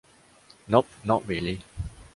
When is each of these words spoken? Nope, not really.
Nope, 0.67 0.87
not 1.03 1.27
really. 1.27 1.61